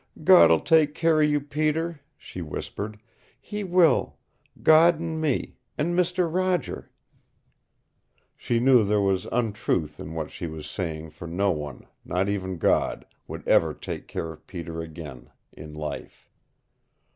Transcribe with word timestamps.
"God'll 0.23 0.61
take 0.61 0.95
care 0.95 1.17
o' 1.17 1.19
you, 1.19 1.39
Peter," 1.39 2.01
she 2.17 2.41
whispered. 2.41 2.99
"He 3.39 3.63
will 3.63 4.17
God, 4.63 4.95
'n' 4.95 5.21
me, 5.21 5.57
and 5.77 5.95
Mister 5.95 6.27
Roger" 6.27 6.89
She 8.35 8.59
knew 8.59 8.83
there 8.83 8.99
was 8.99 9.27
untruth 9.31 9.99
in 9.99 10.15
what 10.15 10.31
she 10.31 10.47
was 10.47 10.67
saying 10.67 11.11
for 11.11 11.27
no 11.27 11.51
one, 11.51 11.85
not 12.03 12.27
even 12.29 12.57
God, 12.57 13.05
would 13.27 13.47
ever 13.47 13.75
take 13.75 14.07
care 14.07 14.31
of 14.33 14.47
Peter 14.47 14.81
again 14.81 15.29
in 15.53 15.75
life. 15.75 16.31